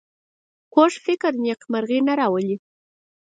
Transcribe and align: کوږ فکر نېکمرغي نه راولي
کوږ 0.73 0.93
فکر 1.05 1.31
نېکمرغي 1.43 1.99
نه 2.07 2.13
راولي 2.19 2.55